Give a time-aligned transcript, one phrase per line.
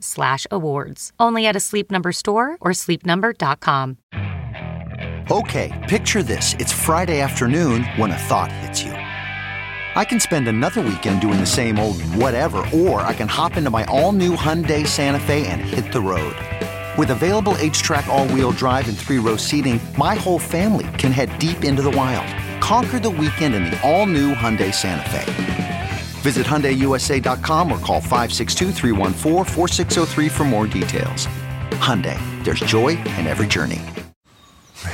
[0.00, 1.12] slash awards.
[1.18, 3.98] Only at a Sleep Number store or sleepnumber.com.
[5.30, 6.54] Okay, picture this.
[6.58, 8.92] It's Friday afternoon when a thought hits you.
[8.92, 13.68] I can spend another weekend doing the same old whatever, or I can hop into
[13.68, 16.34] my all-new Hyundai Santa Fe and hit the road.
[16.96, 21.82] With available H-Track all-wheel drive and three-row seating, my whole family can head deep into
[21.82, 22.26] the wild.
[22.62, 25.67] Conquer the weekend in the all-new Hyundai Santa Fe.
[26.18, 28.72] Visit HyundaiUSA.com or call 562
[30.28, 31.26] for more details.
[31.78, 33.80] Hyundai, there's joy in every journey.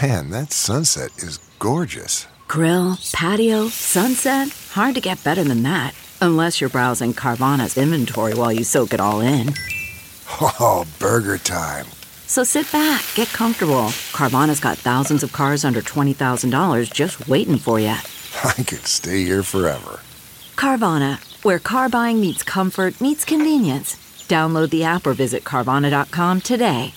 [0.03, 2.27] Man, that sunset is gorgeous.
[2.47, 4.49] Grill, patio, sunset.
[4.73, 5.95] Hard to get better than that.
[6.21, 9.53] Unless you're browsing Carvana's inventory while you soak it all in.
[10.41, 11.87] Oh, burger time.
[12.27, 13.89] So sit back, get comfortable.
[14.13, 17.89] Carvana's got thousands of cars under $20,000 just waiting for you.
[18.45, 20.01] I could stay here forever.
[20.57, 23.97] Carvana, where car buying meets comfort, meets convenience.
[24.29, 26.95] Download the app or visit Carvana.com today.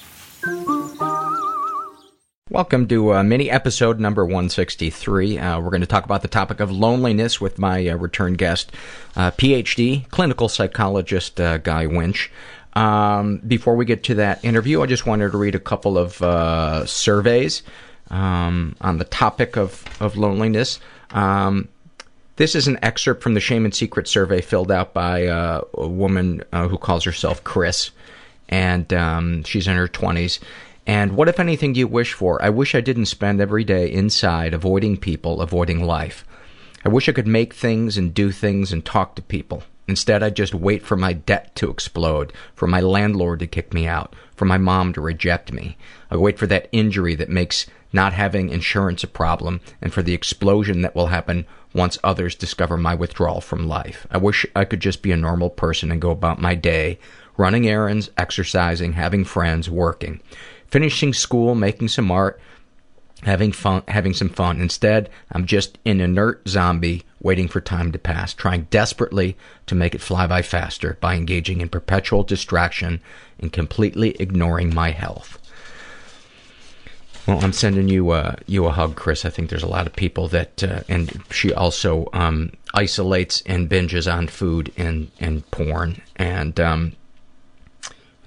[2.49, 5.37] Welcome to uh, mini episode number 163.
[5.37, 8.71] Uh, we're going to talk about the topic of loneliness with my uh, return guest,
[9.17, 12.31] uh, PhD, clinical psychologist uh, Guy Winch.
[12.71, 16.21] Um, before we get to that interview, I just wanted to read a couple of
[16.21, 17.63] uh, surveys
[18.09, 20.79] um, on the topic of, of loneliness.
[21.11, 21.67] Um,
[22.37, 25.87] this is an excerpt from the Shame and Secret survey filled out by uh, a
[25.87, 27.91] woman uh, who calls herself Chris,
[28.47, 30.39] and um, she's in her 20s.
[30.85, 32.41] And what, if anything, do you wish for?
[32.41, 36.25] I wish I didn't spend every day inside avoiding people, avoiding life.
[36.85, 39.63] I wish I could make things and do things and talk to people.
[39.87, 43.87] Instead, I just wait for my debt to explode, for my landlord to kick me
[43.87, 45.77] out, for my mom to reject me.
[46.11, 50.13] I wait for that injury that makes not having insurance a problem, and for the
[50.13, 51.45] explosion that will happen
[51.77, 54.07] once others discover my withdrawal from life.
[54.09, 56.97] I wish I could just be a normal person and go about my day,
[57.37, 60.19] running errands, exercising, having friends, working,
[60.67, 62.41] finishing school, making some art,
[63.23, 64.59] having fun, having some fun.
[64.59, 69.37] Instead, I'm just an inert zombie waiting for time to pass, trying desperately
[69.67, 73.01] to make it fly by faster by engaging in perpetual distraction
[73.39, 75.39] and completely ignoring my health.
[77.27, 79.25] Well, I'm sending you uh, you a hug, Chris.
[79.25, 83.69] I think there's a lot of people that, uh, and she also um, isolates and
[83.69, 86.01] binges on food and and porn.
[86.15, 86.93] And um,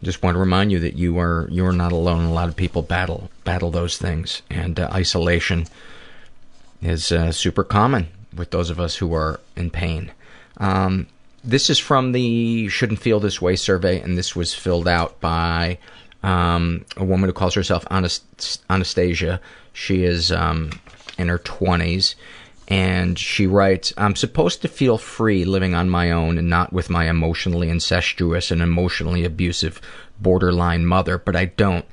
[0.02, 2.26] just want to remind you that you are you are not alone.
[2.26, 5.66] A lot of people battle battle those things, and uh, isolation
[6.82, 10.12] is uh, super common with those of us who are in pain.
[10.58, 11.06] Um,
[11.42, 15.78] this is from the Shouldn't Feel This Way survey, and this was filled out by
[16.22, 19.40] um, a woman who calls herself Anastasia.
[19.72, 20.70] She is um,
[21.18, 22.14] in her 20s.
[22.68, 26.88] And she writes, I'm supposed to feel free living on my own and not with
[26.88, 29.80] my emotionally incestuous and emotionally abusive
[30.20, 31.84] borderline mother, but I don't.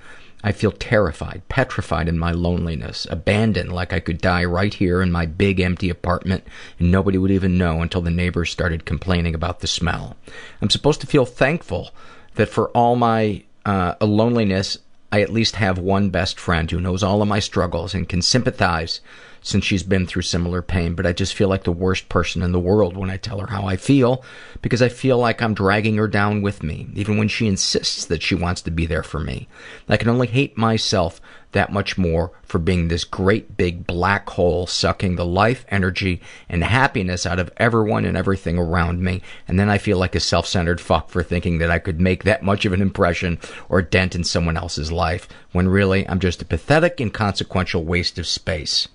[0.44, 5.12] I feel terrified, petrified in my loneliness, abandoned like I could die right here in
[5.12, 6.44] my big empty apartment
[6.80, 10.16] and nobody would even know until the neighbors started complaining about the smell.
[10.62, 11.90] I'm supposed to feel thankful
[12.36, 14.78] that for all my uh, a loneliness,
[15.12, 18.22] I at least have one best friend who knows all of my struggles and can
[18.22, 19.02] sympathize
[19.48, 22.52] since she's been through similar pain, but I just feel like the worst person in
[22.52, 24.22] the world when I tell her how I feel
[24.62, 28.22] because I feel like I'm dragging her down with me, even when she insists that
[28.22, 29.48] she wants to be there for me.
[29.88, 31.22] I can only hate myself
[31.54, 36.62] that much more for being this great big black hole sucking the life, energy, and
[36.62, 39.22] happiness out of everyone and everything around me.
[39.48, 42.44] And then I feel like a self-centered fuck for thinking that I could make that
[42.44, 43.40] much of an impression
[43.70, 48.28] or dent in someone else's life, when really I'm just a pathetic, inconsequential waste of
[48.28, 48.90] space.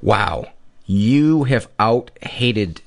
[0.00, 0.52] Wow.
[0.86, 2.80] You have out hated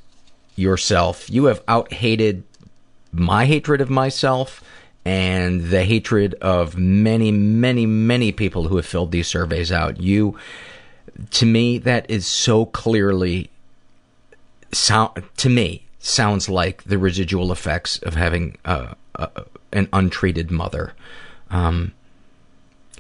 [0.56, 1.30] yourself.
[1.30, 2.44] You have out hated
[3.12, 4.64] my hatred of myself
[5.06, 10.02] and the hatred of many, many, many people who have filled these surveys out.
[10.02, 10.38] You,
[11.32, 13.50] to me, that is so clearly,
[14.72, 19.28] sound, to me, sounds like the residual effects of having uh, uh,
[19.72, 20.94] an untreated mother.
[21.52, 21.94] Um,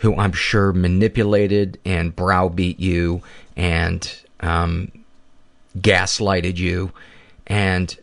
[0.06, 3.24] who I'm sure manipulated and browbeat you
[3.57, 4.92] and um,
[5.75, 6.92] gaslighted you,
[7.48, 7.98] and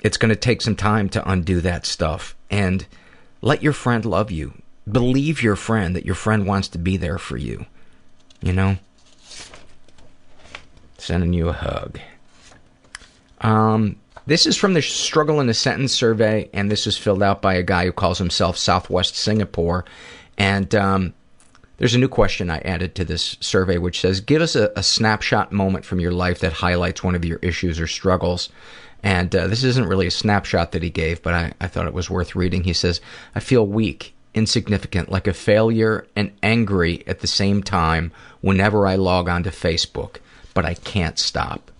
[0.00, 2.34] it's going to take some time to undo that stuff.
[2.50, 2.84] And
[3.40, 4.54] let your friend love you.
[4.90, 7.66] Believe your friend that your friend wants to be there for you.
[8.42, 8.76] You know?
[10.98, 12.00] Sending you a hug.
[13.40, 13.94] Um,
[14.26, 17.54] this is from the Struggle in a Sentence survey, and this is filled out by
[17.54, 19.84] a guy who calls himself Southwest Singapore.
[20.38, 21.14] And um,
[21.76, 24.82] there's a new question I added to this survey which says Give us a, a,
[24.82, 28.48] snapshot moment from your life that highlights one of your issues or struggles.
[29.02, 31.92] And uh, this isn't really a snapshot that he gave, but I, I thought it
[31.92, 32.64] was worth reading.
[32.64, 33.02] He says,
[33.34, 38.94] I feel weak, insignificant, like a failure, and angry at the same time whenever I
[38.94, 40.16] log onto Facebook,
[40.54, 41.70] but I can't stop.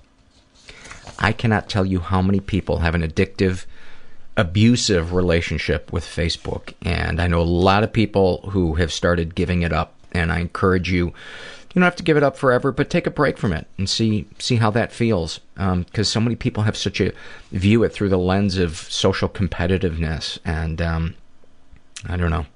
[1.18, 3.66] I cannot tell you how many people have an addictive,
[4.36, 6.74] abusive relationship with Facebook.
[6.82, 9.94] And I know a lot of people who have started giving it up.
[10.12, 13.10] And I encourage you, you don't have to give it up forever, but take a
[13.10, 15.40] break from it and see see how that feels.
[15.54, 17.12] Because um, so many people have such a
[17.50, 21.16] view it through the lens of social competitiveness, and um,
[22.08, 22.46] I don't know.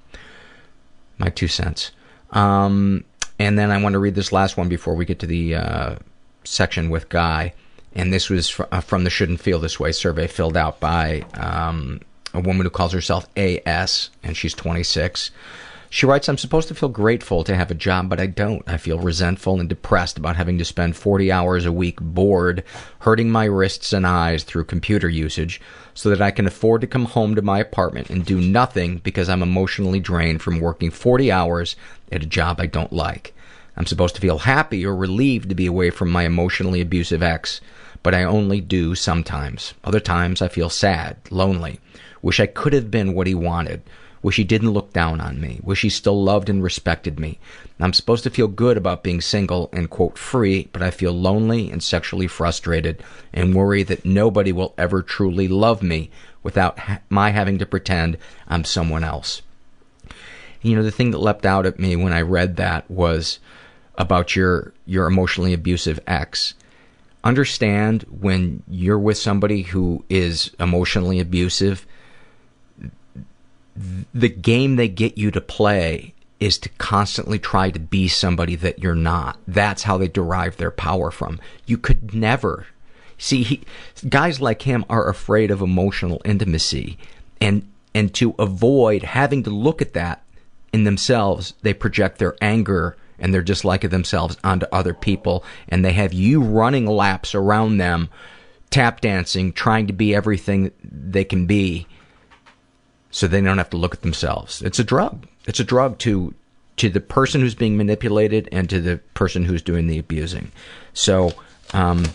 [1.17, 1.91] My two cents.
[2.31, 3.03] Um,
[3.37, 5.95] and then I want to read this last one before we get to the uh,
[6.45, 7.53] section with Guy
[7.99, 11.25] and this was fr- uh, from the Shouldn't Feel This Way survey filled out by
[11.33, 11.99] um,
[12.33, 15.31] a woman who calls herself AS, and she's 26.
[15.89, 18.63] She writes, I'm supposed to feel grateful to have a job, but I don't.
[18.67, 22.63] I feel resentful and depressed about having to spend 40 hours a week bored,
[22.99, 25.59] hurting my wrists and eyes through computer usage,
[25.93, 29.27] so that I can afford to come home to my apartment and do nothing because
[29.27, 31.75] I'm emotionally drained from working 40 hours
[32.13, 33.33] at a job I don't like.
[33.75, 37.59] I'm supposed to feel happy or relieved to be away from my emotionally abusive ex,
[38.03, 39.73] but I only do sometimes.
[39.83, 41.79] Other times I feel sad, lonely,
[42.21, 43.81] wish I could have been what he wanted,
[44.21, 47.39] wish he didn't look down on me, wish he still loved and respected me.
[47.79, 51.71] I'm supposed to feel good about being single and quote free, but I feel lonely
[51.71, 53.03] and sexually frustrated
[53.33, 56.09] and worry that nobody will ever truly love me
[56.43, 58.17] without ha- my having to pretend
[58.47, 59.41] I'm someone else.
[60.61, 63.39] You know, the thing that leapt out at me when I read that was
[63.97, 66.53] about your your emotionally abusive ex
[67.23, 71.85] understand when you're with somebody who is emotionally abusive,
[74.13, 78.79] the game they get you to play is to constantly try to be somebody that
[78.79, 79.37] you're not.
[79.47, 81.39] That's how they derive their power from.
[81.65, 82.67] You could never
[83.17, 83.61] see he,
[84.07, 86.97] guys like him are afraid of emotional intimacy
[87.41, 90.23] and and to avoid having to look at that
[90.71, 95.83] in themselves, they project their anger and their dislike of themselves onto other people, and
[95.83, 98.09] they have you running laps around them,
[98.69, 101.87] tap dancing, trying to be everything they can be,
[103.11, 104.61] so they don't have to look at themselves.
[104.61, 105.27] It's a drug.
[105.45, 106.33] It's a drug to
[106.77, 110.49] to the person who's being manipulated and to the person who's doing the abusing.
[110.93, 111.33] So,
[111.73, 112.05] um,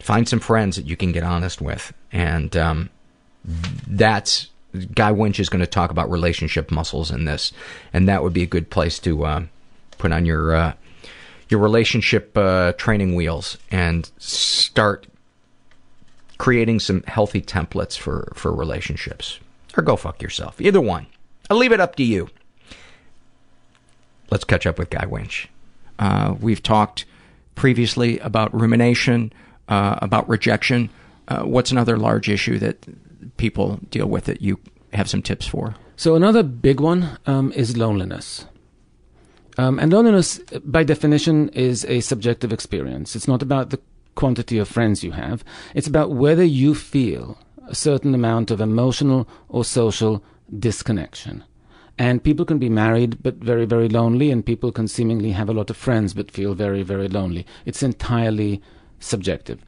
[0.00, 2.90] find some friends that you can get honest with, and um,
[3.86, 4.50] that's
[4.94, 7.52] Guy Winch is going to talk about relationship muscles in this,
[7.92, 9.44] and that would be a good place to uh,
[9.98, 10.72] put on your uh,
[11.48, 15.06] your relationship uh, training wheels and start
[16.38, 19.40] creating some healthy templates for for relationships,
[19.76, 20.60] or go fuck yourself.
[20.60, 21.06] Either one.
[21.48, 22.28] I'll leave it up to you.
[24.30, 25.48] Let's catch up with Guy Winch.
[25.98, 27.04] Uh, we've talked
[27.54, 29.32] previously about rumination,
[29.68, 30.90] uh, about rejection.
[31.28, 32.84] Uh, what's another large issue that
[33.36, 34.58] people deal with that you
[34.92, 35.76] have some tips for?
[35.96, 38.46] So another big one um, is loneliness.
[39.58, 43.16] Um, and loneliness, by definition, is a subjective experience.
[43.16, 43.80] It's not about the
[44.14, 45.44] quantity of friends you have.
[45.74, 50.22] It's about whether you feel a certain amount of emotional or social
[50.58, 51.44] disconnection.
[51.98, 55.54] And people can be married but very, very lonely, and people can seemingly have a
[55.54, 57.46] lot of friends but feel very, very lonely.
[57.64, 58.62] It's entirely
[59.00, 59.64] subjective.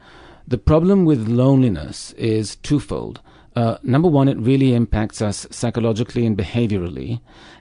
[0.47, 3.21] The problem with loneliness is twofold.
[3.57, 7.21] Uh, number one, it really impacts us psychologically and behaviorally.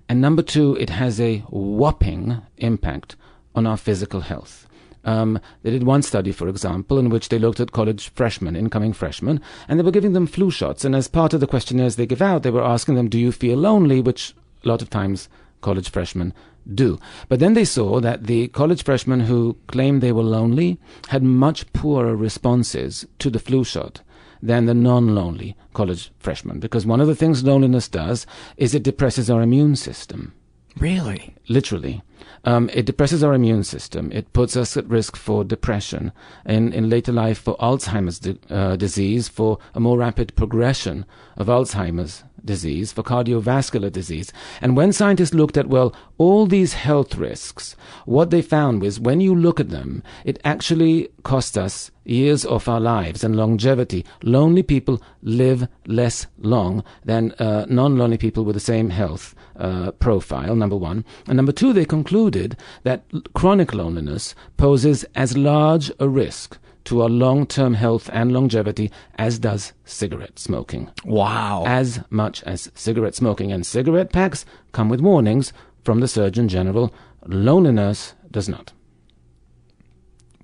[0.10, 3.16] And number two, it has a whopping impact
[3.56, 4.68] on our physical health.
[5.04, 8.94] Um, they did one study, for example, in which they looked at college freshmen, incoming
[8.94, 10.84] freshmen, and they were giving them flu shots.
[10.84, 13.32] And as part of the questionnaires they give out, they were asking them, Do you
[13.32, 14.02] feel lonely?
[14.02, 15.30] Which a lot of times
[15.62, 16.34] college freshmen
[16.74, 17.00] do.
[17.30, 20.78] But then they saw that the college freshmen who claimed they were lonely
[21.08, 24.02] had much poorer responses to the flu shot
[24.42, 28.26] than the non-lonely college freshman because one of the things loneliness does
[28.58, 30.34] is it depresses our immune system.
[30.78, 31.37] Really?
[31.50, 32.02] Literally.
[32.44, 34.12] Um, it depresses our immune system.
[34.12, 36.12] It puts us at risk for depression,
[36.46, 41.48] and in later life for Alzheimer's di- uh, disease, for a more rapid progression of
[41.48, 44.32] Alzheimer's disease, for cardiovascular disease.
[44.62, 47.76] And when scientists looked at, well, all these health risks,
[48.06, 52.70] what they found was when you look at them, it actually cost us years of
[52.70, 54.06] our lives and longevity.
[54.24, 60.56] Lonely people live less long than uh, non-lonely people with the same health uh, profile,
[60.56, 61.04] number one.
[61.28, 63.04] And number two, they concluded that
[63.34, 69.74] chronic loneliness poses as large a risk to our long-term health and longevity as does
[69.84, 70.90] cigarette smoking.
[71.04, 71.64] Wow.
[71.66, 73.52] As much as cigarette smoking.
[73.52, 75.52] And cigarette packs come with warnings
[75.84, 76.94] from the Surgeon General.
[77.26, 78.72] Loneliness does not.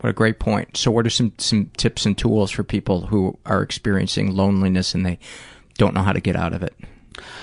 [0.02, 0.76] What a great point.
[0.76, 5.06] So, what are some, some tips and tools for people who are experiencing loneliness and
[5.06, 5.18] they
[5.78, 6.76] don't know how to get out of it?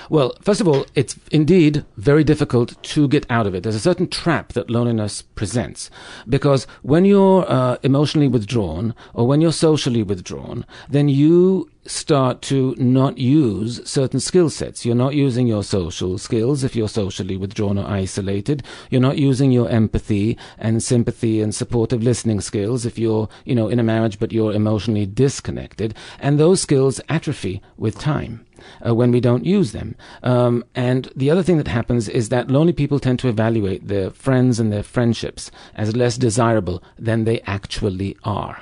[0.09, 3.63] Well, first of all, it's indeed very difficult to get out of it.
[3.63, 5.89] There's a certain trap that loneliness presents
[6.27, 12.73] because when you're uh, emotionally withdrawn or when you're socially withdrawn, then you start to
[12.77, 14.85] not use certain skill sets.
[14.85, 18.63] You're not using your social skills if you're socially withdrawn or isolated.
[18.89, 23.67] You're not using your empathy and sympathy and supportive listening skills if you're, you know,
[23.67, 25.93] in a marriage but you're emotionally disconnected.
[26.19, 28.45] And those skills atrophy with time.
[28.85, 29.95] Uh, when we don't use them.
[30.21, 34.11] Um, and the other thing that happens is that lonely people tend to evaluate their
[34.11, 38.61] friends and their friendships as less desirable than they actually are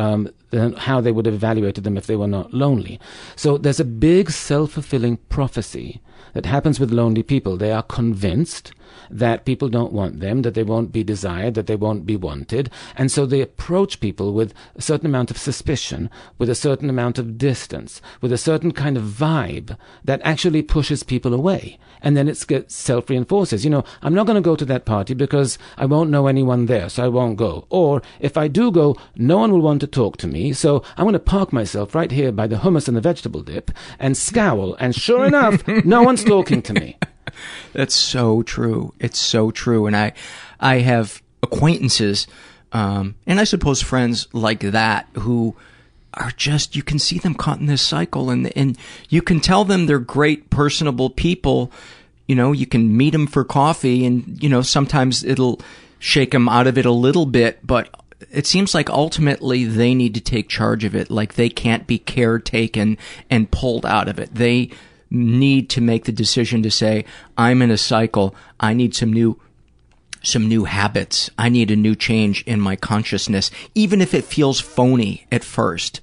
[0.00, 3.00] um, than how they would have evaluated them if they were not lonely.
[3.36, 6.00] So there's a big self fulfilling prophecy
[6.34, 7.56] that happens with lonely people.
[7.56, 8.72] They are convinced
[9.10, 12.70] that people don't want them, that they won't be desired, that they won't be wanted.
[12.96, 17.18] And so they approach people with a certain amount of suspicion, with a certain amount
[17.18, 21.78] of distance, with a certain kind of vibe that actually pushes people away.
[22.02, 23.64] And then it self reinforces.
[23.64, 26.66] You know, I'm not going to go to that party because I won't know anyone
[26.66, 27.66] there, so I won't go.
[27.68, 31.04] Or if I do go, no one will want to talk to me, so I'm
[31.04, 34.74] going to park myself right here by the hummus and the vegetable dip and scowl.
[34.74, 36.96] And sure enough, no one's talking to me.
[37.72, 38.94] That's so true.
[38.98, 39.86] It's so true.
[39.86, 40.12] And I,
[40.58, 42.26] I have acquaintances,
[42.72, 45.56] um, and I suppose friends like that who
[46.14, 48.76] are just, you can see them caught in this cycle and, and
[49.08, 51.70] you can tell them they're great, personable people.
[52.26, 55.60] You know, you can meet them for coffee and, you know, sometimes it'll
[55.98, 57.94] shake them out of it a little bit, but
[58.30, 61.10] it seems like ultimately they need to take charge of it.
[61.10, 62.98] Like they can't be caretaken
[63.28, 64.34] and pulled out of it.
[64.34, 64.70] They
[65.10, 67.04] need to make the decision to say,
[67.36, 68.34] I'm in a cycle.
[68.58, 69.40] I need some new
[70.22, 71.30] some new habits.
[71.38, 76.02] I need a new change in my consciousness, even if it feels phony at first.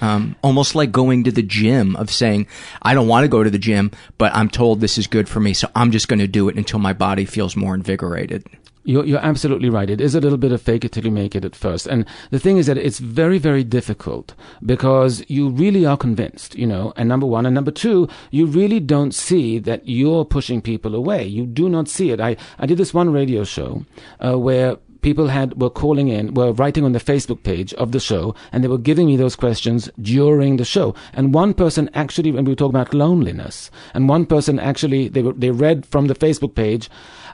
[0.00, 2.46] Um, almost like going to the gym of saying,
[2.80, 5.40] I don't want to go to the gym, but I'm told this is good for
[5.40, 8.46] me, so I'm just going to do it until my body feels more invigorated.
[8.88, 9.90] You're, you're absolutely right.
[9.90, 11.86] It is a little bit of fake it till you make it at first.
[11.86, 16.66] And the thing is that it's very, very difficult because you really are convinced, you
[16.66, 17.44] know, and number one.
[17.44, 21.26] And number two, you really don't see that you're pushing people away.
[21.26, 22.18] You do not see it.
[22.18, 23.84] I, I did this one radio show
[24.24, 28.00] uh, where people had were calling in, were writing on the Facebook page of the
[28.10, 30.94] show, and they were giving me those questions during the show.
[31.14, 35.32] And one person actually, when we talk about loneliness, and one person actually they were,
[35.32, 36.90] they read from the Facebook page.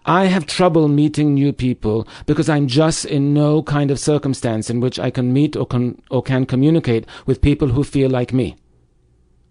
[0.06, 4.78] I have trouble meeting new people because I'm just in no kind of circumstance in
[4.78, 8.54] which I can meet or can, or can communicate with people who feel like me.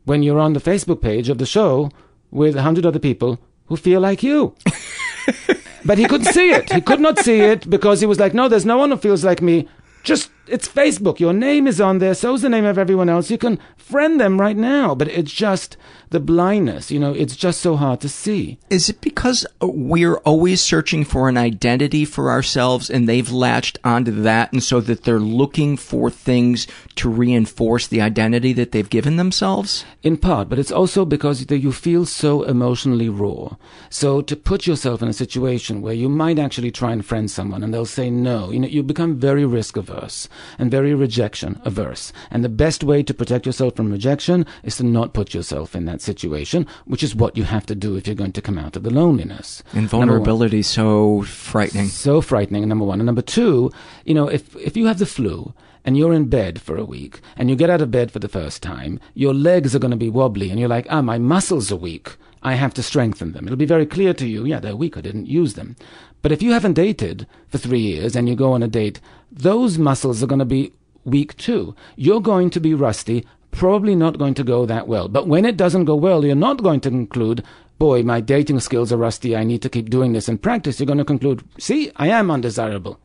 [0.06, 1.89] When you're on the Facebook page of the show
[2.32, 4.56] with a hundred other people who feel like you.
[5.86, 6.72] but he couldn't see it.
[6.72, 9.24] He could not see it because he was like, no, there's no one who feels
[9.24, 9.68] like me.
[10.04, 11.20] Just, it's Facebook.
[11.20, 12.14] Your name is on there.
[12.14, 13.32] So's the name of everyone else.
[13.32, 14.94] You can friend them right now.
[14.94, 15.78] But it's just
[16.10, 16.92] the blindness.
[16.92, 18.60] You know, it's just so hard to see.
[18.70, 24.12] Is it because we're always searching for an identity for ourselves and they've latched onto
[24.24, 29.16] that and so that they're looking for things to reinforce the identity that they've given
[29.16, 29.86] themselves?
[30.04, 33.56] In part, but it's also because you feel so emotionally raw.
[33.90, 37.64] So to put yourself in a situation where you might actually try and friend someone
[37.64, 42.13] and they'll say no, you know, you become very risk averse and very rejection averse.
[42.32, 45.86] And the best way to protect yourself from rejection is to not put yourself in
[45.86, 48.75] that situation, which is what you have to do if you're going to come out
[48.75, 49.63] of the loneliness.
[49.74, 51.88] And vulnerability is so frightening.
[51.88, 53.00] So frightening, number one.
[53.00, 53.72] And number two,
[54.06, 55.54] you know, if, if you have the flu
[55.86, 58.30] and you're in bed for a week and you get out of bed for the
[58.30, 61.72] first time, your legs are going to be wobbly and you're like, ah, my muscles
[61.72, 62.16] are weak.
[62.42, 63.46] I have to strengthen them.
[63.46, 64.98] It'll be very clear to you, yeah, they're weak.
[64.98, 65.75] I didn't use them.
[66.24, 69.00] But if you haven't dated for three years and you go on a date,
[69.32, 70.74] those muscles are going to be
[71.06, 71.75] weak too.
[71.96, 75.08] You're going to be rusty probably not going to go that well.
[75.08, 77.44] But when it doesn't go well, you're not going to conclude,
[77.80, 79.36] boy, my dating skills are rusty.
[79.36, 80.80] I need to keep doing this and practice.
[80.80, 83.00] You're going to conclude, see, I am undesirable.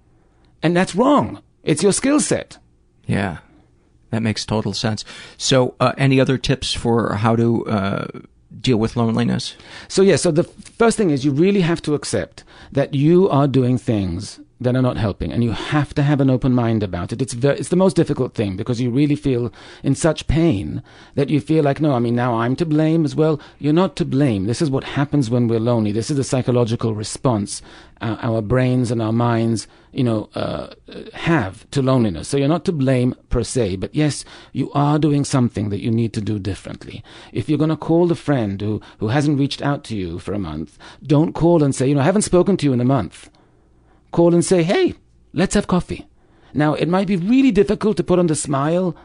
[0.62, 1.40] And that's wrong.
[1.62, 2.58] It's your skill set.
[3.06, 3.38] Yeah,
[4.10, 5.04] that makes total sense.
[5.36, 8.06] So, uh, any other tips for how to uh,
[8.60, 9.54] deal with loneliness?
[9.88, 13.48] So, yeah, so the first thing is you really have to accept that you are
[13.48, 17.12] doing things that are not helping, and you have to have an open mind about
[17.12, 17.22] it.
[17.22, 20.82] It's very, it's the most difficult thing because you really feel in such pain
[21.14, 23.40] that you feel like, no, I mean, now I'm to blame as well.
[23.58, 24.46] You're not to blame.
[24.46, 25.92] This is what happens when we're lonely.
[25.92, 27.62] This is a psychological response
[28.00, 30.68] uh, our brains and our minds, you know, uh,
[31.14, 32.28] have to loneliness.
[32.28, 35.90] So you're not to blame per se, but yes, you are doing something that you
[35.90, 37.02] need to do differently.
[37.32, 40.32] If you're going to call a friend who, who hasn't reached out to you for
[40.32, 42.84] a month, don't call and say, you know, I haven't spoken to you in a
[42.84, 43.30] month
[44.18, 44.94] call and say, hey,
[45.32, 46.04] let's have coffee.
[46.52, 48.96] Now, it might be really difficult to put on the smile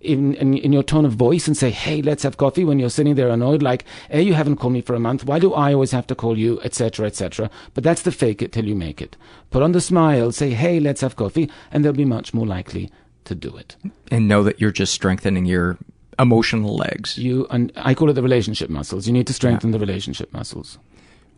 [0.00, 2.88] in, in, in, your tone of voice and say, hey, let's have coffee when you're
[2.88, 5.26] sitting there annoyed, like, hey, you haven't called me for a month.
[5.26, 7.50] Why do I always have to call you, etc., etc.?
[7.74, 9.14] But that's the fake it till you make it.
[9.50, 12.90] Put on the smile, say, hey, let's have coffee, and they'll be much more likely
[13.26, 13.76] to do it.
[14.10, 15.76] And know that you're just strengthening your
[16.18, 17.18] emotional legs.
[17.18, 19.06] You, and I call it the relationship muscles.
[19.06, 19.78] You need to strengthen yeah.
[19.78, 20.78] the relationship muscles.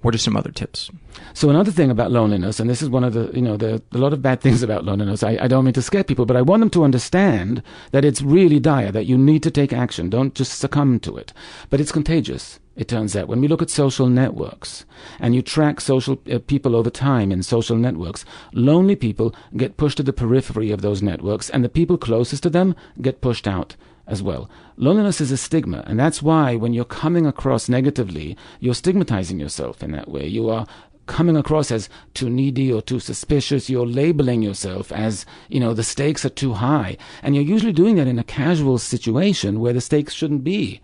[0.04, 0.90] What are some other tips?
[1.32, 3.96] So another thing about loneliness, and this is one of the, you know, the, a
[3.96, 5.22] lot of bad things about loneliness.
[5.22, 8.20] I, I don't mean to scare people, but I want them to understand that it's
[8.20, 10.10] really dire, that you need to take action.
[10.10, 11.32] Don't just succumb to it.
[11.70, 12.60] But it's contagious.
[12.76, 14.84] It turns out when we look at social networks
[15.20, 19.96] and you track social uh, people over time in social networks, lonely people get pushed
[19.96, 23.74] to the periphery of those networks, and the people closest to them get pushed out
[24.06, 24.50] as well.
[24.76, 29.82] Loneliness is a stigma, and that's why when you're coming across negatively, you're stigmatizing yourself
[29.82, 30.26] in that way.
[30.26, 30.66] You are
[31.06, 33.68] coming across as too needy or too suspicious.
[33.68, 36.96] You're labeling yourself as, you know, the stakes are too high.
[37.22, 40.80] And you're usually doing that in a casual situation where the stakes shouldn't be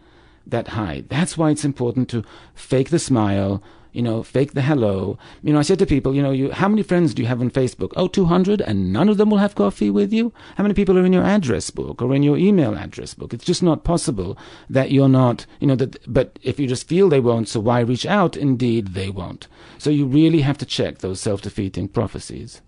[0.46, 1.04] that high.
[1.08, 2.24] That's why it's important to
[2.54, 5.18] fake the smile, you know, fake the hello.
[5.42, 7.40] You know, I said to people, you know, you, how many friends do you have
[7.40, 7.92] on Facebook?
[7.96, 10.32] Oh, 200, and none of them will have coffee with you?
[10.56, 13.34] How many people are in your address book or in your email address book?
[13.34, 14.36] It's just not possible
[14.68, 17.80] that you're not, you know, that, but if you just feel they won't, so why
[17.80, 18.36] reach out?
[18.36, 19.48] Indeed, they won't.
[19.78, 22.60] So you really have to check those self-defeating prophecies.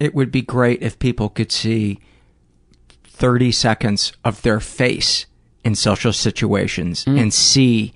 [0.00, 2.00] It would be great if people could see
[3.04, 5.26] 30 seconds of their face
[5.64, 7.18] in social situations mm.
[7.18, 7.94] and see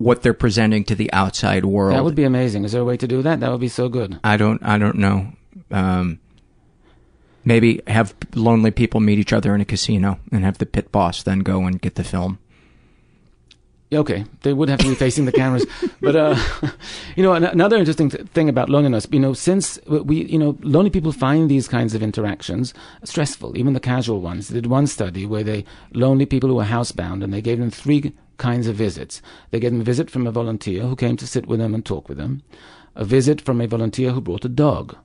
[0.00, 1.94] what they're presenting to the outside world.
[1.94, 2.64] That would be amazing.
[2.64, 3.40] Is there a way to do that?
[3.40, 4.18] That would be so good.
[4.24, 4.62] I don't.
[4.64, 5.32] I don't know.
[5.70, 6.18] Um,
[7.44, 11.22] maybe have lonely people meet each other in a casino and have the pit boss
[11.22, 12.38] then go and get the film.
[13.92, 15.66] Okay, they would have to be facing the cameras,
[16.00, 16.36] but uh,
[17.16, 20.90] you know, another interesting th- thing about loneliness, you know, since we, you know, lonely
[20.90, 22.72] people find these kinds of interactions
[23.04, 24.48] stressful, even the casual ones.
[24.48, 27.70] They did one study where they lonely people who were housebound, and they gave them
[27.70, 29.22] three kinds of visits.
[29.50, 32.08] They get a visit from a volunteer who came to sit with them and talk
[32.08, 32.42] with them,
[32.96, 34.96] a visit from a volunteer who brought a dog,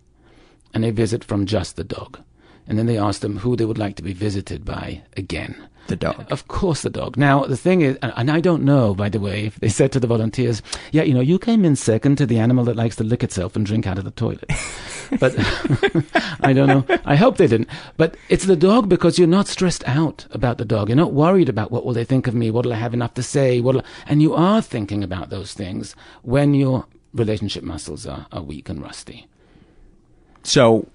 [0.74, 2.20] and a visit from just the dog.
[2.68, 5.68] And then they asked them who they would like to be visited by again.
[5.88, 6.26] The dog.
[6.32, 7.16] Of course, the dog.
[7.16, 10.00] Now, the thing is, and I don't know, by the way, if they said to
[10.00, 13.04] the volunteers, yeah, you know, you came in second to the animal that likes to
[13.04, 14.50] lick itself and drink out of the toilet.
[15.20, 15.36] but
[16.42, 16.86] I don't know.
[17.06, 17.70] I hope they didn't.
[17.98, 20.90] But it's the dog because you're not stressed out about the dog.
[20.90, 22.50] You're not worried about what will they think of me?
[22.50, 23.62] What'll I have enough to say?
[23.62, 28.70] What'll, and you are thinking about those things when your relationship muscles are, are weak
[28.70, 29.28] and rusty.
[30.42, 30.88] So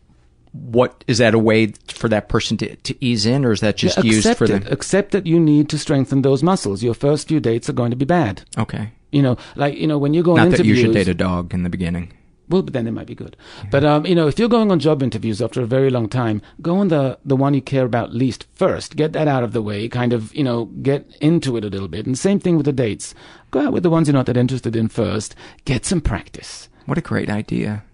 [0.52, 3.76] what is that a way for that person to, to ease in or is that
[3.76, 6.82] just yeah, used for them accept that you need to strengthen those muscles.
[6.82, 8.42] Your first few dates are going to be bad.
[8.58, 8.92] Okay.
[9.12, 11.14] You know like you know when you go not on that you should date a
[11.14, 12.12] dog in the beginning.
[12.48, 13.36] Well but then it might be good.
[13.58, 13.68] Yeah.
[13.70, 16.42] but um, you know if you're going on job interviews after a very long time
[16.60, 18.96] go on the the one you care about least first.
[18.96, 21.88] Get that out of the way kind of you know get into it a little
[21.88, 22.06] bit.
[22.06, 23.14] And same thing with the dates.
[23.52, 25.36] Go out with the ones you're not that interested in first.
[25.64, 26.68] Get some practice.
[26.86, 27.84] What a great idea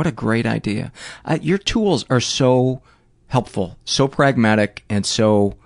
[0.00, 0.90] what a great idea.
[1.26, 2.80] Uh, your tools are so
[3.26, 5.58] helpful, so pragmatic, and so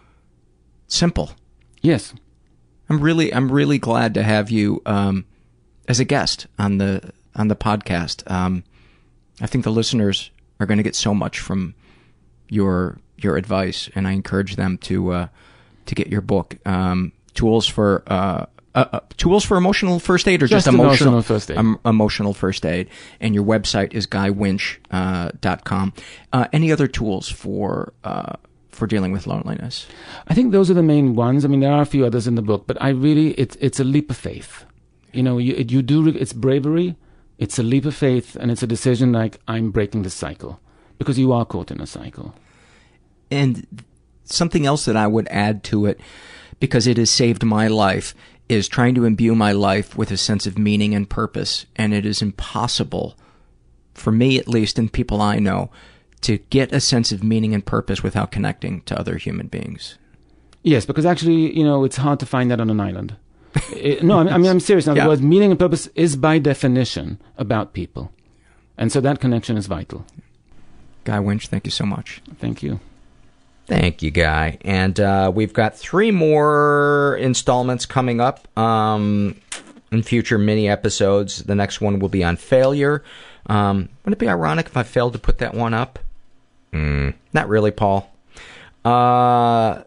[0.89, 1.31] simple.
[1.83, 2.13] Yes.
[2.89, 5.25] I'm really, I'm really glad to have you um,
[5.87, 8.29] as a guest on the on the podcast.
[8.29, 8.65] Um,
[9.41, 11.77] I think the listeners are going to get so much from
[12.49, 15.29] your your advice, and I encourage them to uh,
[15.87, 20.43] to get your book, um, Tools for uh, uh, uh, tools for emotional first aid
[20.43, 21.57] or just, just emotional, emotional, first aid?
[21.59, 22.89] Um, emotional first aid.
[23.21, 25.93] And your website is guywinch.com.
[25.97, 28.35] Uh, uh, any other tools for, uh,
[28.71, 29.87] for dealing with loneliness?
[30.27, 31.45] I think those are the main ones.
[31.45, 33.79] I mean, there are a few others in the book, but I really, it's, it's
[33.79, 34.65] a leap of faith.
[35.13, 36.97] You know, you, you do, it's bravery,
[37.39, 40.61] it's a leap of faith, and it's a decision like, I'm breaking the cycle.
[40.99, 42.35] Because you are caught in a cycle.
[43.31, 43.85] And
[44.25, 46.01] something else that I would add to it
[46.61, 48.15] because it has saved my life
[48.49, 51.67] is trying to imbue my life with a sense of meaning and purpose.
[51.77, 53.17] And it is impossible,
[53.95, 55.71] for me at least, and people I know,
[56.23, 59.97] to get a sense of meaning and purpose without connecting to other human beings.
[60.63, 63.17] Yes, because actually, you know, it's hard to find that on an island.
[63.73, 64.87] It- no, I mean, I'm serious.
[64.87, 65.09] In other Yeah.
[65.09, 68.11] words, meaning and purpose is by definition about people.
[68.77, 70.05] And so that connection is vital.
[71.05, 72.21] Guy Winch, thank you so much.
[72.41, 72.81] Thank you.
[73.67, 74.59] Thank you, Guy.
[74.63, 79.41] And uh, we've got three more installments coming up um,
[79.91, 81.45] in future mini episodes.
[81.45, 83.03] The next one will be on failure.
[83.47, 85.99] Um, wouldn't it be ironic if I failed to put that one up?
[86.73, 88.11] Mm, not really, Paul.
[88.85, 89.83] Uh,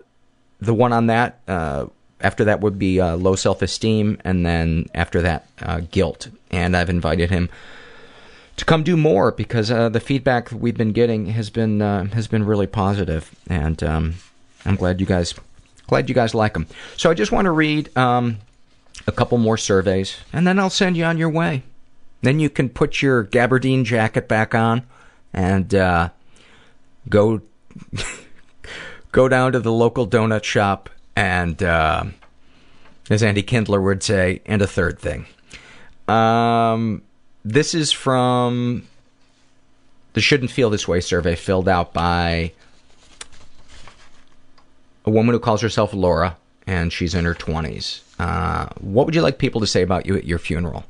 [0.59, 1.85] the one on that, uh,
[2.19, 6.29] after that would be uh, low self esteem, and then after that, uh, guilt.
[6.49, 7.49] And I've invited him
[8.57, 12.27] to come do more because uh, the feedback we've been getting has been uh, has
[12.27, 14.15] been really positive, and um,
[14.65, 15.33] I'm glad you guys
[15.87, 16.67] glad you guys like them.
[16.97, 18.39] So I just want to read um,
[19.07, 21.63] a couple more surveys, and then I'll send you on your way.
[22.21, 24.83] Then you can put your gabardine jacket back on
[25.33, 26.09] and uh,
[27.07, 27.41] go
[29.11, 32.05] go down to the local donut shop and, uh,
[33.09, 35.25] as Andy Kindler would say, and a third thing.
[36.07, 37.01] Um,
[37.47, 38.85] this is from
[40.13, 42.51] the Shouldn't Feel This Way survey filled out by
[45.05, 48.01] a woman who calls herself Laura, and she's in her 20s.
[48.19, 50.83] Uh, what would you like people to say about you at your funeral?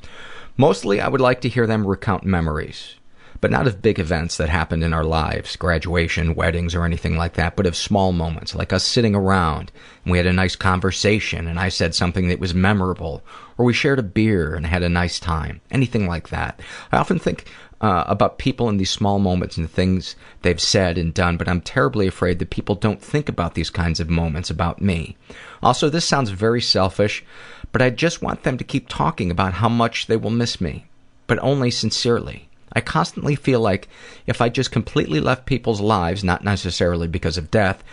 [0.58, 2.96] Mostly, I would like to hear them recount memories,
[3.40, 7.34] but not of big events that happened in our lives, graduation, weddings, or anything like
[7.34, 9.72] that, but of small moments, like us sitting around
[10.04, 13.24] and we had a nice conversation and I said something that was memorable,
[13.58, 16.60] or we shared a beer and had a nice time, anything like that.
[16.92, 17.46] I often think
[17.80, 21.48] uh, about people in these small moments and the things they've said and done, but
[21.48, 25.16] I'm terribly afraid that people don't think about these kinds of moments about me.
[25.62, 27.24] Also, this sounds very selfish,
[27.72, 30.88] but I just want them to keep talking about how much they will miss me,
[31.28, 32.50] but only sincerely.
[32.74, 33.88] I constantly feel like
[34.26, 37.84] if I just completely left people's lives, not necessarily because of death,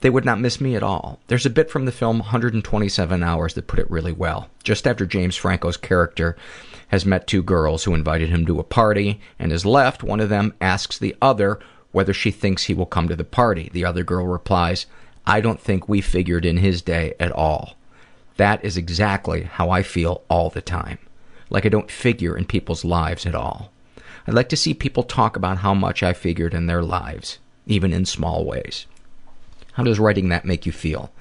[0.00, 1.20] they would not miss me at all.
[1.26, 4.48] There's a bit from the film 127 Hours that put it really well.
[4.62, 6.36] Just after James Franco's character
[6.88, 10.28] has met two girls who invited him to a party and has left, one of
[10.28, 11.60] them asks the other
[11.92, 13.68] whether she thinks he will come to the party.
[13.72, 14.86] The other girl replies,
[15.26, 17.76] I don't think we figured in his day at all.
[18.36, 20.98] That is exactly how I feel all the time.
[21.50, 23.70] Like I don't figure in people's lives at all.
[24.26, 27.92] I'd like to see people talk about how much I figured in their lives, even
[27.92, 28.86] in small ways.
[29.72, 31.12] How does writing that make you feel?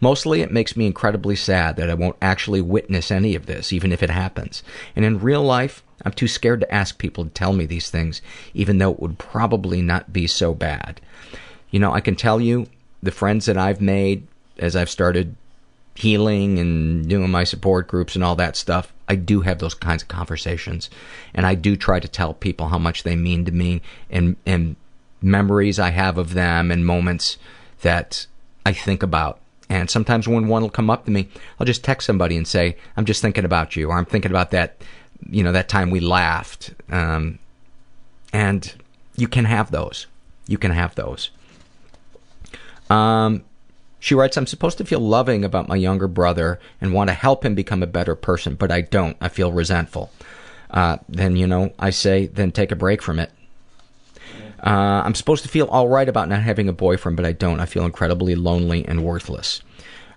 [0.00, 3.92] Mostly it makes me incredibly sad that I won't actually witness any of this, even
[3.92, 4.62] if it happens.
[4.96, 8.22] And in real life, I'm too scared to ask people to tell me these things,
[8.54, 11.00] even though it would probably not be so bad.
[11.70, 12.66] You know, I can tell you
[13.02, 14.26] the friends that I've made
[14.58, 15.36] as I've started
[16.00, 20.02] healing and doing my support groups and all that stuff, I do have those kinds
[20.02, 20.88] of conversations.
[21.34, 24.76] And I do try to tell people how much they mean to me and, and
[25.20, 27.36] memories I have of them and moments
[27.82, 28.26] that
[28.64, 29.40] I think about.
[29.68, 32.76] And sometimes when one will come up to me, I'll just text somebody and say,
[32.96, 34.82] I'm just thinking about you, or I'm thinking about that,
[35.30, 36.72] you know, that time we laughed.
[36.90, 37.38] Um,
[38.32, 38.74] and
[39.16, 40.06] you can have those.
[40.48, 41.30] You can have those.
[42.88, 43.44] Um,
[44.00, 47.44] she writes, I'm supposed to feel loving about my younger brother and want to help
[47.44, 49.16] him become a better person, but I don't.
[49.20, 50.10] I feel resentful.
[50.70, 53.30] Uh, then, you know, I say, then take a break from it.
[54.64, 57.60] Uh, I'm supposed to feel all right about not having a boyfriend, but I don't.
[57.60, 59.62] I feel incredibly lonely and worthless.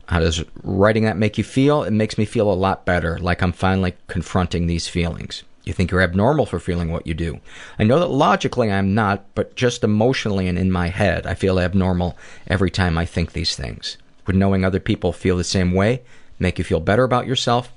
[0.06, 1.84] How does writing that make you feel?
[1.84, 5.44] It makes me feel a lot better, like I'm finally confronting these feelings.
[5.64, 7.40] You think you're abnormal for feeling what you do.
[7.80, 11.60] I know that logically I'm not, but just emotionally and in my head, I feel
[11.60, 13.98] abnormal every time I think these things.
[14.28, 16.02] Would knowing other people feel the same way
[16.40, 17.72] make you feel better about yourself?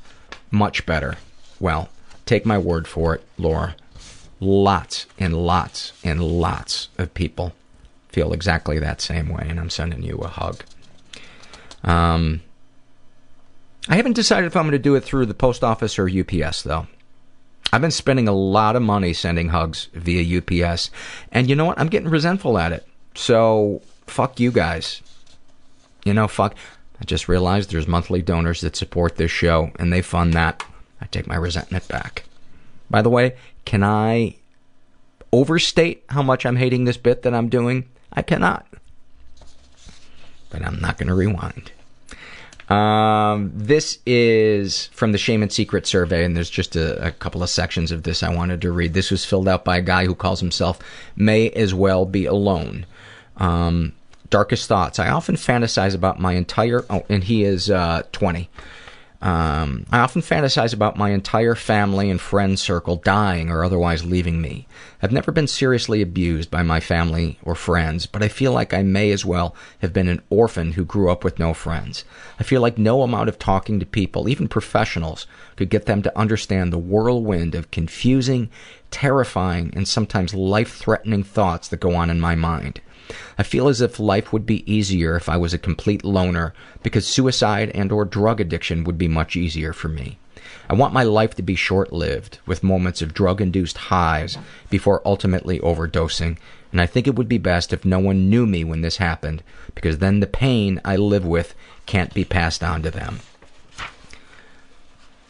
[0.50, 1.16] Much better.
[1.60, 1.88] Well,
[2.24, 3.76] take my word for it, Laura.
[4.40, 7.52] Lots and lots and lots of people
[8.08, 10.62] feel exactly that same way, and I'm sending you a hug.
[11.84, 12.42] Um,
[13.88, 16.62] I haven't decided if I'm going to do it through the post office or UPS,
[16.62, 16.86] though.
[17.72, 20.90] I've been spending a lot of money sending hugs via UPS,
[21.32, 21.78] and you know what?
[21.78, 22.86] I'm getting resentful at it.
[23.14, 25.02] So, fuck you guys.
[26.04, 26.54] You know, fuck.
[27.00, 30.64] I just realized there's monthly donors that support this show, and they fund that.
[31.00, 32.24] I take my resentment back.
[32.88, 34.36] By the way, can I
[35.32, 37.88] overstate how much I'm hating this bit that I'm doing?
[38.12, 38.66] I cannot.
[40.50, 41.72] But I'm not going to rewind.
[42.68, 47.42] Um, this is from the Shame and Secret survey, and there's just a, a, couple
[47.44, 48.92] of sections of this I wanted to read.
[48.92, 50.80] This was filled out by a guy who calls himself
[51.14, 52.84] May As Well Be Alone.
[53.36, 53.92] Um,
[54.30, 54.98] darkest thoughts.
[54.98, 56.84] I often fantasize about my entire.
[56.90, 58.50] Oh, and he is uh, 20.
[59.22, 64.42] Um, I often fantasize about my entire family and friend circle dying or otherwise leaving
[64.42, 64.68] me.
[65.02, 68.82] I've never been seriously abused by my family or friends, but I feel like I
[68.82, 72.04] may as well have been an orphan who grew up with no friends.
[72.38, 75.26] I feel like no amount of talking to people, even professionals,
[75.56, 78.50] could get them to understand the whirlwind of confusing,
[78.90, 82.80] terrifying, and sometimes life threatening thoughts that go on in my mind.
[83.38, 87.06] I feel as if life would be easier if I was a complete loner because
[87.06, 90.18] suicide and or drug addiction would be much easier for me.
[90.68, 94.36] I want my life to be short-lived with moments of drug-induced highs
[94.68, 96.38] before ultimately overdosing,
[96.72, 99.42] and I think it would be best if no one knew me when this happened
[99.74, 101.54] because then the pain I live with
[101.86, 103.20] can't be passed on to them.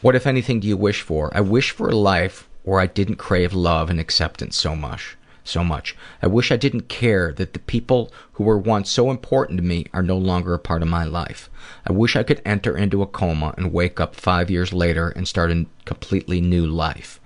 [0.01, 1.31] What if anything do you wish for?
[1.37, 5.17] I wish for a life where I didn't crave love and acceptance so much
[5.49, 5.97] so much.
[6.23, 9.87] I wish I didn't care that the people who were once so important to me
[9.93, 11.49] are no longer a part of my life.
[11.87, 15.27] I wish I could enter into a coma and wake up five years later and
[15.27, 17.21] start a completely new life.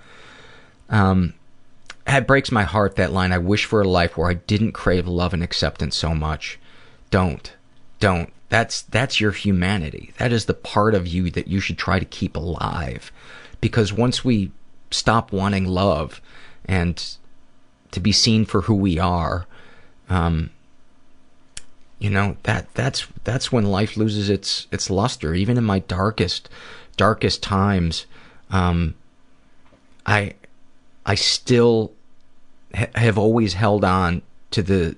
[0.88, 1.34] Um,
[2.06, 3.32] it breaks my heart that line.
[3.32, 6.58] I wish for a life where I didn't crave love and acceptance so much.
[7.10, 7.52] Don't,
[8.00, 8.32] don't.
[8.48, 10.12] That's that's your humanity.
[10.18, 13.12] That is the part of you that you should try to keep alive,
[13.60, 14.50] because once we
[14.90, 16.20] stop wanting love
[16.64, 17.16] and
[17.92, 19.46] to be seen for who we are,
[20.08, 20.50] um,
[21.98, 25.34] you know that that's that's when life loses its its luster.
[25.34, 26.48] Even in my darkest
[26.96, 28.06] darkest times,
[28.50, 28.94] um,
[30.06, 30.34] I
[31.04, 31.92] I still
[32.74, 34.22] ha- have always held on
[34.52, 34.96] to the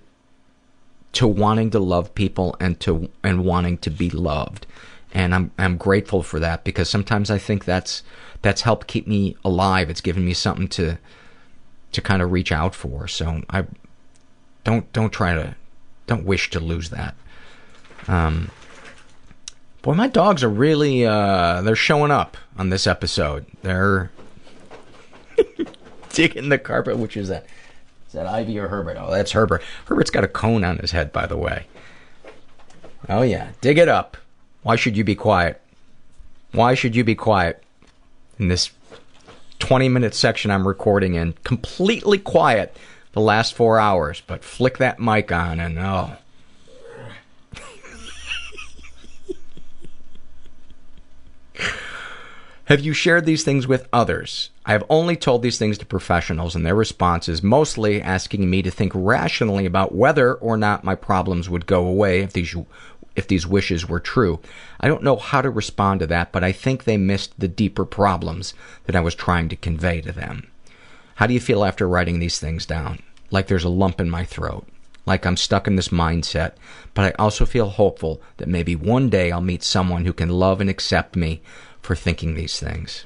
[1.14, 4.66] to wanting to love people and to and wanting to be loved
[5.14, 8.02] and I'm I'm grateful for that because sometimes I think that's
[8.40, 9.90] that's helped keep me alive.
[9.90, 10.98] It's given me something to
[11.92, 13.06] to kind of reach out for.
[13.06, 13.64] So I
[14.64, 15.54] don't don't try to
[16.06, 17.14] don't wish to lose that.
[18.08, 18.50] Um,
[19.82, 23.46] boy, my dogs are really uh, they're showing up on this episode.
[23.62, 24.10] They're
[26.10, 26.98] digging the carpet.
[26.98, 27.46] Which is that?
[28.06, 28.96] Is that Ivy or Herbert?
[28.98, 29.62] Oh, that's Herbert.
[29.86, 31.66] Herbert's got a cone on his head, by the way.
[33.08, 34.16] Oh yeah, dig it up.
[34.62, 35.60] Why should you be quiet?
[36.52, 37.62] Why should you be quiet
[38.38, 38.70] in this
[39.62, 42.76] 20 minute section I'm recording in, completely quiet
[43.12, 46.16] the last four hours, but flick that mic on and oh.
[52.64, 54.50] Have you shared these things with others?
[54.66, 58.62] I have only told these things to professionals, and their response is mostly asking me
[58.62, 62.52] to think rationally about whether or not my problems would go away if these
[63.14, 64.40] if these wishes were true.
[64.80, 67.84] I don't know how to respond to that, but I think they missed the deeper
[67.84, 70.48] problems that I was trying to convey to them.
[71.16, 73.00] How do you feel after writing these things down?
[73.30, 74.66] Like there's a lump in my throat.
[75.04, 76.52] Like I'm stuck in this mindset,
[76.94, 80.60] but I also feel hopeful that maybe one day I'll meet someone who can love
[80.60, 81.42] and accept me
[81.80, 83.04] for thinking these things.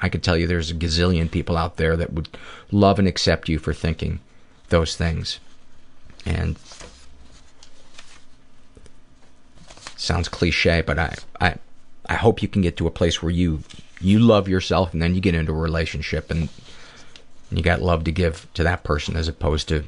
[0.00, 2.36] I could tell you there's a gazillion people out there that would
[2.70, 4.20] love and accept you for thinking
[4.68, 5.38] those things.
[6.26, 6.56] And
[10.04, 11.54] sounds cliche, but I, I,
[12.06, 13.60] I hope you can get to a place where you,
[14.00, 16.48] you love yourself and then you get into a relationship and
[17.50, 19.84] you got love to give to that person as opposed to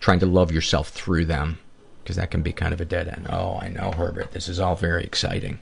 [0.00, 1.58] trying to love yourself through them
[2.02, 3.26] because that can be kind of a dead end.
[3.30, 4.32] Oh, I know, Herbert.
[4.32, 5.58] This is all very exciting.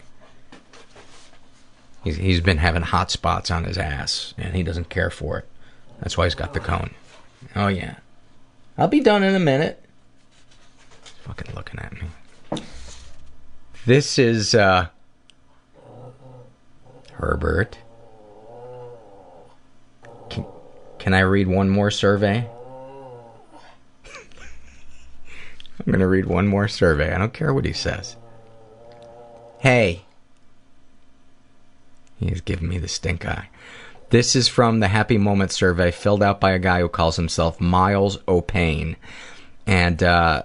[2.03, 5.49] He's, he's been having hot spots on his ass and he doesn't care for it.
[6.01, 6.91] That's why he's got the cone.
[7.55, 7.97] Oh, yeah.
[8.77, 9.83] I'll be done in a minute.
[11.03, 12.09] He's fucking looking at me.
[13.85, 14.89] This is uh,
[17.15, 17.79] Herbert.
[21.01, 22.49] Can, I read one more survey?
[24.07, 27.13] I'm going to read one more survey.
[27.13, 28.17] I don't care what he says.
[29.59, 30.05] Hey.
[32.21, 33.49] He's giving me the stink eye.
[34.11, 37.61] This is from the Happy Moment survey filled out by a guy who calls himself
[37.61, 38.95] Miles O'Pain.
[39.67, 40.45] And uh,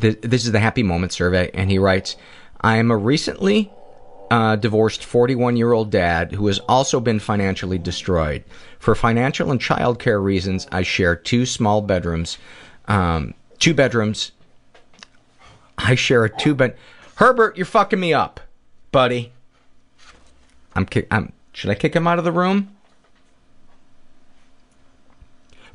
[0.00, 2.16] th- this is the Happy Moment survey, and he writes,
[2.60, 3.70] I am a recently
[4.30, 8.44] uh, divorced 41 year old dad who has also been financially destroyed.
[8.78, 12.38] For financial and childcare reasons, I share two small bedrooms.
[12.88, 14.32] Um, two bedrooms.
[15.78, 16.76] I share a two bed.
[17.16, 18.40] Herbert, you're fucking me up,
[18.92, 19.32] buddy.
[20.74, 21.32] I'm, ki- I'm.
[21.52, 22.75] Should I kick him out of the room?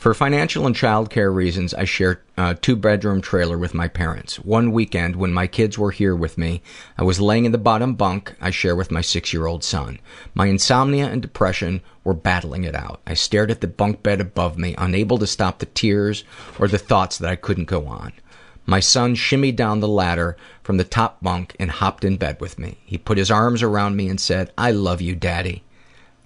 [0.02, 4.38] For financial and childcare reasons, I share uh, a two bedroom trailer with my parents.
[4.38, 6.64] One weekend, when my kids were here with me,
[6.98, 10.00] I was laying in the bottom bunk I share with my six year old son.
[10.34, 13.00] My insomnia and depression were battling it out.
[13.06, 16.24] I stared at the bunk bed above me, unable to stop the tears
[16.58, 18.12] or the thoughts that I couldn't go on.
[18.66, 22.58] My son shimmied down the ladder from the top bunk and hopped in bed with
[22.58, 22.80] me.
[22.86, 25.62] He put his arms around me and said, I love you, Daddy.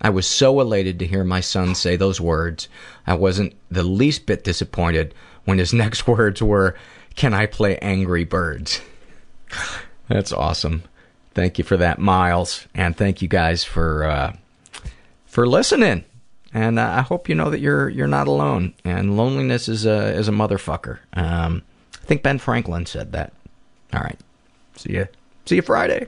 [0.01, 2.67] I was so elated to hear my son say those words.
[3.07, 5.13] I wasn't the least bit disappointed
[5.45, 6.75] when his next words were,
[7.15, 8.81] Can I play Angry Birds?
[10.09, 10.83] That's awesome.
[11.33, 14.35] Thank you for that, Miles, and thank you guys for uh,
[15.25, 16.05] for listening.
[16.53, 18.73] And uh, I hope you know that you're you're not alone.
[18.85, 20.99] And loneliness is a is a motherfucker.
[21.13, 23.33] Um, I think Ben Franklin said that.
[23.93, 24.19] All right.
[24.77, 25.07] See you.
[25.45, 26.07] See you Friday.